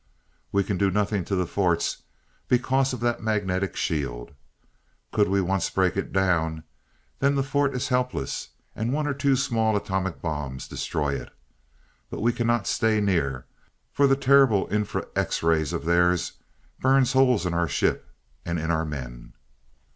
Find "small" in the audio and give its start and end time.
9.35-9.77